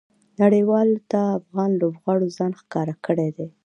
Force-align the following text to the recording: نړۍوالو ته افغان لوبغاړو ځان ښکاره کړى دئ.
نړۍوالو 0.41 0.97
ته 1.11 1.19
افغان 1.39 1.71
لوبغاړو 1.81 2.27
ځان 2.37 2.51
ښکاره 2.61 2.95
کړى 3.05 3.29
دئ. 3.37 3.49